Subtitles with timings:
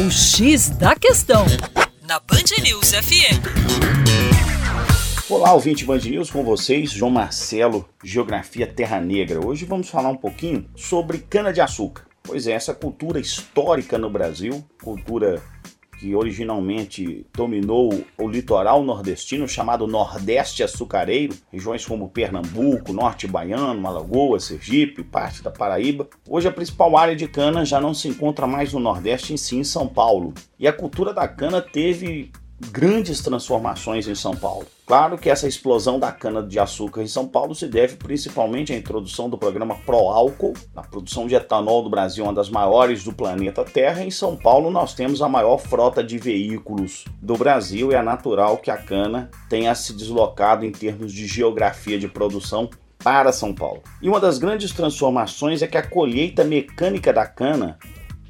[0.00, 1.44] O X da Questão,
[2.08, 3.36] na Band News FM.
[5.28, 9.46] Olá, ouvinte Band News, com vocês, João Marcelo, Geografia Terra Negra.
[9.46, 12.06] Hoje vamos falar um pouquinho sobre cana-de-açúcar.
[12.22, 15.42] Pois é, essa cultura histórica no Brasil, cultura
[16.00, 24.44] que originalmente dominou o litoral nordestino, chamado Nordeste Açucareiro, regiões como Pernambuco, Norte Baiano, Alagoas,
[24.44, 26.08] Sergipe, parte da Paraíba.
[26.26, 29.58] Hoje a principal área de cana já não se encontra mais no Nordeste, em si
[29.58, 30.32] em São Paulo.
[30.58, 32.32] E a cultura da cana teve
[32.70, 34.66] grandes transformações em São Paulo.
[34.86, 39.38] Claro que essa explosão da cana-de-açúcar em São Paulo se deve principalmente à introdução do
[39.38, 44.04] programa Proálcool, a produção de etanol do Brasil, uma das maiores do planeta Terra.
[44.04, 48.58] Em São Paulo, nós temos a maior frota de veículos do Brasil e é natural
[48.58, 52.68] que a cana tenha se deslocado em termos de geografia de produção
[53.02, 53.82] para São Paulo.
[54.02, 57.78] E uma das grandes transformações é que a colheita mecânica da cana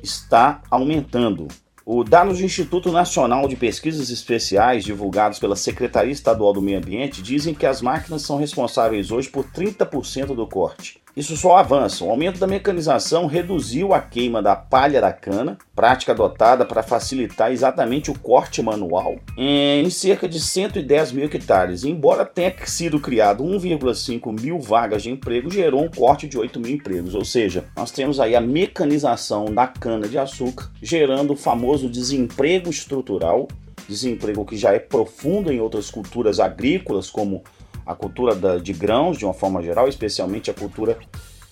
[0.03, 1.49] está aumentando.
[1.93, 7.21] O dados do Instituto Nacional de Pesquisas Especiais, divulgados pela Secretaria Estadual do Meio Ambiente,
[7.21, 11.01] dizem que as máquinas são responsáveis hoje por 30% do corte.
[11.17, 12.05] Isso só avança.
[12.05, 17.51] O aumento da mecanização reduziu a queima da palha da cana, prática adotada para facilitar
[17.51, 21.85] exatamente o corte manual, em cerca de 110 mil hectares.
[21.85, 26.73] Embora tenha sido criado 1,5 mil vagas de emprego, gerou um corte de 8 mil
[26.73, 27.15] empregos.
[27.15, 33.49] Ou seja, nós temos aí a mecanização da cana-de-açúcar, gerando o famoso desemprego estrutural,
[33.89, 37.43] desemprego que já é profundo em outras culturas agrícolas, como
[37.91, 40.97] a cultura da, de grãos de uma forma geral, especialmente a cultura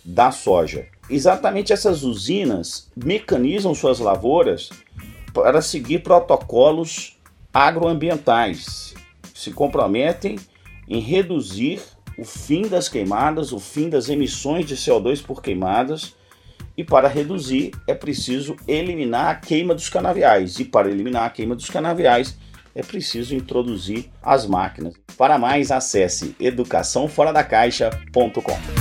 [0.04, 0.86] da soja.
[1.10, 4.70] Exatamente essas usinas mecanizam suas lavouras
[5.34, 7.18] para seguir protocolos
[7.52, 8.94] agroambientais,
[9.34, 10.38] se comprometem
[10.88, 11.80] em reduzir
[12.16, 16.14] o fim das queimadas, o fim das emissões de CO2 por queimadas,
[16.76, 21.56] e para reduzir é preciso eliminar a queima dos canaviais, e para eliminar a queima
[21.56, 22.38] dos canaviais
[22.78, 24.94] é preciso introduzir as máquinas.
[25.16, 28.77] Para mais, acesse educaçãoforadacaixa.com.